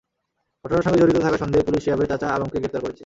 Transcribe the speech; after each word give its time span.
ঘটনার 0.65 0.85
সঙ্গে 0.85 0.99
জড়িত 1.01 1.17
থাকার 1.17 1.41
সন্দেহে 1.43 1.67
পুলিশ 1.67 1.81
সিহাবের 1.83 2.09
চাচা 2.11 2.27
আলমকে 2.35 2.57
গ্রেপ্তার 2.59 2.83
করেছে। 2.83 2.99